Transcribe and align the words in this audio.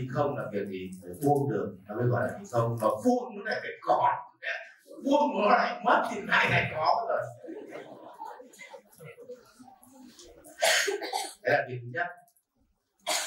thì 0.00 0.08
không 0.12 0.38
là 0.38 0.44
việc 0.52 0.66
gì 0.66 0.90
phải 1.02 1.10
buông 1.22 1.50
được, 1.50 1.76
nó 1.88 1.94
mới 1.94 2.06
gọi 2.06 2.22
là 2.22 2.28
thành 2.32 2.46
không 2.50 2.78
mà 2.82 2.88
buông 3.04 3.36
nó 3.36 3.42
lại 3.44 3.58
phải 3.60 3.70
còn 3.82 4.14
buông 5.04 5.42
nó 5.42 5.48
lại 5.48 5.80
mất 5.84 6.08
thì 6.10 6.20
lại 6.20 6.50
lại 6.50 6.72
có 6.74 7.06
rồi 7.08 7.22
đấy 11.42 11.52
là 11.58 11.66
việc 11.68 11.78
thứ 11.82 11.88
nhất. 11.92 12.06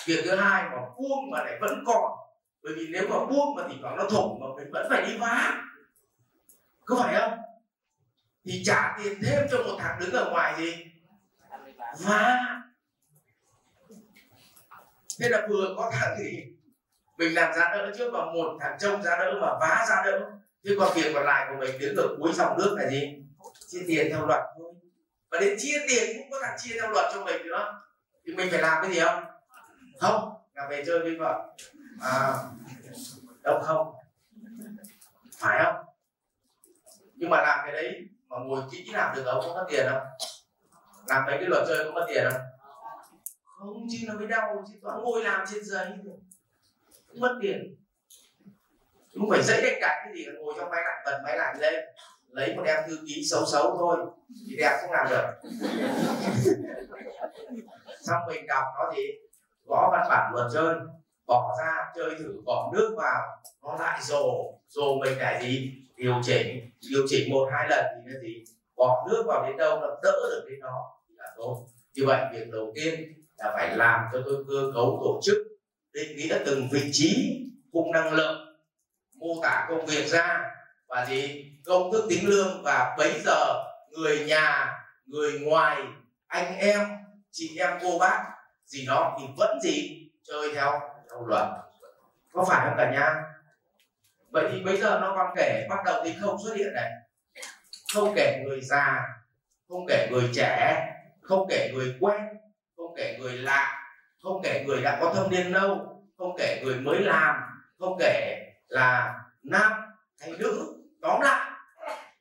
Việc 0.06 0.22
thứ 0.26 0.36
hai 0.36 0.64
mà 0.64 0.78
buông 0.98 1.32
mà 1.32 1.44
lại 1.44 1.58
vẫn 1.62 1.84
còn. 1.86 2.12
Bởi 2.64 2.74
vì 2.76 2.88
nếu 2.92 3.08
mà 3.10 3.26
buông 3.26 3.56
mà 3.56 3.64
thì 3.70 3.76
còn 3.84 3.98
nó 3.98 4.10
thủng 4.10 4.40
mà 4.40 4.48
mình 4.58 4.72
vẫn 4.72 4.88
phải 4.90 5.06
đi 5.08 5.18
vá. 5.18 5.64
Có 6.86 6.96
phải 7.00 7.20
không? 7.20 7.40
Thì 8.46 8.64
trả 8.66 8.98
tiền 8.98 9.20
thêm 9.24 9.48
cho 9.52 9.58
một 9.58 9.76
thằng 9.80 10.00
đứng 10.00 10.12
ở 10.12 10.30
ngoài 10.32 10.54
gì? 10.58 10.86
Vá. 12.00 12.40
Thế 15.20 15.30
là 15.30 15.48
vừa 15.50 15.74
có 15.78 15.92
thằng 15.94 16.16
thì 16.18 16.46
mình 17.22 17.36
làm 17.36 17.54
giá 17.54 17.70
đỡ 17.74 17.92
trước 17.98 18.12
vào 18.14 18.26
một 18.26 18.58
thằng 18.60 18.78
trông 18.80 19.04
giá 19.04 19.18
đỡ 19.18 19.40
và 19.42 19.58
vá 19.62 19.86
giá 19.90 20.04
đỡ. 20.06 20.32
Chứ 20.64 20.76
còn 20.80 20.92
tiền 20.96 21.14
còn 21.14 21.26
lại 21.26 21.48
của 21.50 21.56
mình 21.60 21.80
đến 21.80 21.96
được 21.96 22.16
cuối 22.20 22.32
dòng 22.34 22.58
nước 22.58 22.76
là 22.78 22.90
gì? 22.90 23.24
Chia 23.68 23.84
tiền 23.88 24.08
theo 24.12 24.26
luật 24.28 24.40
thôi. 24.58 24.74
Và 25.32 25.40
đến 25.40 25.58
chia 25.60 25.78
tiền 25.90 26.18
cũng 26.18 26.32
có 26.32 26.40
thằng 26.42 26.58
chia 26.60 26.74
theo 26.82 26.92
luật 26.92 27.06
cho 27.14 27.24
mình 27.26 27.48
nữa. 27.48 27.82
Thì 28.26 28.34
mình 28.34 28.48
phải 28.52 28.62
làm 28.62 28.84
cái 28.84 28.92
gì 28.92 29.00
không? 29.00 29.24
Không. 30.00 30.34
Là 30.54 30.68
về 30.70 30.84
chơi 30.88 31.00
với 31.00 31.16
vợ. 31.16 31.56
À, 32.02 32.34
đâu 33.44 33.60
không? 33.64 33.94
Phải 35.38 35.64
không? 35.64 35.86
Nhưng 37.16 37.30
mà 37.30 37.42
làm 37.42 37.60
cái 37.64 37.72
đấy 37.72 38.02
mà 38.28 38.38
ngồi 38.40 38.62
kỹ 38.72 38.90
làm 38.94 39.16
được 39.16 39.24
không 39.26 39.44
có 39.48 39.54
mất 39.54 39.66
tiền 39.70 39.86
không 39.90 40.08
làm 41.08 41.26
mấy 41.26 41.38
cái 41.38 41.48
luật 41.50 41.64
chơi 41.68 41.86
có 41.86 41.92
mất 41.92 42.06
tiền 42.08 42.24
không 42.32 42.42
không 43.44 43.88
chứ 43.92 43.98
nó 44.08 44.14
mới 44.14 44.28
đau 44.28 44.64
chứ. 44.68 44.80
Toàn 44.82 45.02
ngồi 45.02 45.24
làm 45.24 45.46
trên 45.52 45.64
giấy 45.64 45.88
cũng 47.12 47.22
mất 47.22 47.38
tiền. 47.42 47.76
Chúng 49.14 49.30
phải 49.30 49.44
dễ 49.44 49.62
đánh 49.62 49.78
cạnh 49.82 50.02
cái 50.04 50.14
gì 50.16 50.26
là 50.26 50.34
ngồi 50.40 50.54
trong 50.58 50.70
máy 50.70 50.82
lạnh 50.86 51.02
bật 51.06 51.22
máy 51.24 51.38
lạnh 51.38 51.56
lên, 51.60 51.86
lấy 52.30 52.56
một 52.56 52.64
em 52.66 52.78
thư 52.88 52.98
ký 53.08 53.24
xấu 53.32 53.46
xấu 53.46 53.78
thôi, 53.78 53.98
thì 54.50 54.56
đẹp 54.58 54.78
không 54.82 54.92
làm 54.92 55.08
được. 55.10 55.26
Xong 58.02 58.22
mình 58.28 58.48
đọc 58.48 58.64
nó 58.80 58.92
thì 58.96 59.02
gõ 59.66 59.90
văn 59.92 60.08
bản 60.10 60.32
luật 60.34 60.52
chơi 60.54 60.76
bỏ 61.28 61.56
ra, 61.60 61.92
chơi 61.96 62.16
thử, 62.20 62.42
bỏ 62.46 62.72
nước 62.74 62.96
vào, 62.98 63.22
nó 63.64 63.78
lại 63.80 64.00
rồ 64.04 64.54
rồ 64.68 64.96
mình 64.96 65.18
để 65.20 65.40
gì? 65.44 65.72
Điều 65.96 66.16
chỉnh 66.24 66.72
điều 66.92 67.02
chỉnh 67.10 67.32
một, 67.32 67.50
hai 67.52 67.70
lần 67.70 67.86
thì 67.96 68.12
nó 68.14 68.20
gì? 68.20 68.44
Bỏ 68.76 69.08
nước 69.10 69.24
vào 69.28 69.46
đến 69.48 69.58
đâu 69.58 69.80
nó 69.80 69.88
đỡ 70.04 70.30
được 70.30 70.46
đến 70.50 70.60
đó 70.60 71.00
thì 71.10 71.16
là 71.18 71.26
tốt. 71.38 71.68
Như 71.94 72.04
vậy 72.06 72.22
việc 72.34 72.50
đầu 72.52 72.72
tiên 72.76 73.14
là 73.38 73.52
phải 73.54 73.78
làm 73.78 74.06
cho 74.14 74.20
tôi 74.26 74.46
cơ 74.48 74.72
cấu 74.74 75.00
tổ 75.04 75.20
chức 75.24 75.51
định 75.94 76.18
nghĩa 76.18 76.40
từng 76.46 76.70
vị 76.72 76.90
trí 76.94 77.42
cùng 77.72 77.92
năng 77.92 78.14
lượng, 78.14 78.58
mô 79.16 79.42
tả 79.44 79.66
công 79.70 79.86
việc 79.86 80.08
ra 80.08 80.52
và 80.88 81.06
gì? 81.06 81.46
Công 81.66 81.92
thức 81.92 82.06
tính 82.10 82.30
lương 82.30 82.64
và 82.64 82.96
bấy 82.98 83.22
giờ 83.26 83.64
người 83.92 84.26
nhà, 84.26 84.74
người 85.06 85.40
ngoài, 85.40 85.78
anh 86.28 86.56
em, 86.58 86.88
chị 87.32 87.58
em, 87.58 87.78
cô 87.82 87.98
bác, 88.00 88.24
gì 88.66 88.86
đó 88.86 89.18
thì 89.20 89.26
vẫn 89.38 89.60
gì? 89.62 90.08
Chơi 90.24 90.56
theo 90.56 90.80
theo 91.10 91.26
luật. 91.28 91.48
Có 92.34 92.46
phải 92.48 92.66
không 92.66 92.78
cả 92.78 92.92
nhà? 92.92 93.24
Vậy 94.32 94.50
thì 94.52 94.62
bây 94.64 94.78
giờ 94.78 95.00
nó 95.02 95.14
còn 95.18 95.34
kể, 95.36 95.66
bắt 95.70 95.80
đầu 95.86 96.04
tính 96.04 96.16
không 96.22 96.38
xuất 96.44 96.56
hiện 96.58 96.74
này. 96.74 96.92
Không 97.94 98.14
kể 98.16 98.44
người 98.46 98.62
già, 98.62 99.02
không 99.70 99.86
kể 99.88 100.08
người 100.12 100.30
trẻ, 100.36 100.88
không 101.22 101.48
kể 101.50 101.72
người 101.74 101.96
quen, 102.00 102.22
không 102.78 102.94
kể 102.98 103.18
người 103.20 103.34
lạ 103.34 103.81
không 104.24 104.42
kể 104.44 104.64
người 104.68 104.82
đã 104.82 104.98
có 105.02 105.14
thâm 105.14 105.30
niên 105.30 105.52
lâu 105.52 106.02
không 106.18 106.36
kể 106.38 106.62
người 106.64 106.76
mới 106.76 107.00
làm, 107.00 107.36
không 107.80 107.98
kể 108.00 108.48
là 108.68 109.20
nam 109.44 109.72
hay 110.20 110.32
nữ, 110.40 110.74
tóm 111.02 111.22
lại, 111.22 111.52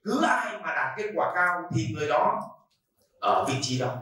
cứ 0.05 0.23
ai 0.23 0.59
mà 0.63 0.73
đạt 0.77 0.99
kết 0.99 1.11
quả 1.15 1.33
cao 1.35 1.63
thì 1.75 1.89
người 1.95 2.09
đó 2.09 2.41
ở 3.21 3.45
vị 3.49 3.55
trí 3.63 3.79
đó. 3.79 3.97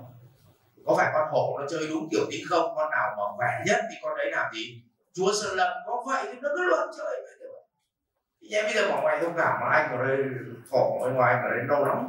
Có 0.87 0.94
phải 0.97 1.10
con 1.14 1.28
hổ 1.31 1.58
nó 1.60 1.66
chơi 1.70 1.87
đúng 1.88 2.08
kiểu 2.10 2.25
tính 2.31 2.44
không? 2.48 2.75
Con 2.76 2.91
nào 2.91 3.14
mà 3.19 3.22
khỏe 3.37 3.62
nhất 3.66 3.81
thì 3.91 3.97
con 4.03 4.16
đấy 4.19 4.31
làm 4.31 4.54
gì? 4.54 4.82
Chúa 5.14 5.32
sơn 5.32 5.56
lâm 5.56 5.69
có 5.87 6.04
vậy 6.06 6.25
thì 6.26 6.38
nó 6.42 6.48
cứ 6.56 6.64
luận 6.64 6.91
chơi 6.97 7.22
vậy 7.22 7.47
thôi 8.50 8.59
em 8.59 8.64
bây 8.64 8.75
giờ 8.75 8.91
bỏ 8.91 9.03
ngoài 9.03 9.19
thông 9.22 9.34
cảm 9.36 9.60
mà 9.60 9.66
anh 9.66 9.98
ở 9.98 10.06
đây 10.06 10.19
khổ 10.70 11.00
ở 11.03 11.10
ngoài 11.10 11.34
ở 11.34 11.48
đây 11.56 11.66
đau 11.69 11.84
lắm. 11.84 12.06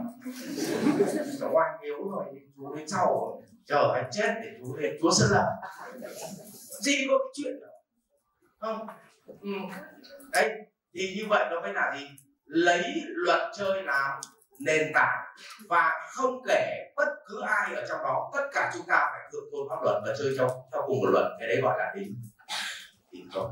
Nó 1.42 1.48
oan 1.52 1.80
yếu 1.82 2.12
rồi 2.12 2.26
thì 2.34 2.40
chú 2.56 2.76
đến 2.76 2.88
sau 2.88 3.42
chờ 3.66 3.92
anh 3.96 4.10
chết 4.12 4.36
để 4.44 4.50
chú 4.60 4.78
để 4.78 4.98
chúa 5.02 5.12
sơn 5.12 5.30
lâm. 5.32 5.46
Gì 6.82 7.08
có 7.10 7.18
cái 7.18 7.32
chuyện 7.34 7.60
đó 7.62 7.68
không? 8.60 8.88
Ừ. 9.42 9.50
đấy, 10.32 10.52
thì 10.94 11.16
như 11.18 11.26
vậy 11.30 11.46
nó 11.52 11.62
mới 11.62 11.74
là 11.74 11.96
gì? 11.98 12.08
Lấy 12.46 12.84
luật 13.06 13.40
chơi 13.58 13.84
làm 13.84 14.22
nền 14.60 14.92
tảng 14.94 15.24
và 15.70 15.92
không 16.12 16.42
kể 16.48 16.92
bất 16.96 17.08
cứ 17.28 17.42
ai 17.42 17.76
ở 17.76 17.86
trong 17.90 18.00
đó. 18.04 18.32
Tất 18.34 18.50
cả 18.54 18.72
chúng 18.74 18.86
ta 18.88 19.08
phải 19.12 19.30
thượng 19.32 19.50
tôn 19.52 19.68
pháp 19.70 19.84
luật 19.84 19.96
và 20.06 20.14
chơi 20.20 20.34
trong 20.38 20.52
theo 20.72 20.82
cùng 20.88 21.00
một 21.00 21.10
luật. 21.12 21.26
Cái 21.40 21.48
đấy 21.48 21.62
gọi 21.62 21.80
là 21.80 21.92
tính 21.96 22.16
tính 23.12 23.30
không 23.34 23.52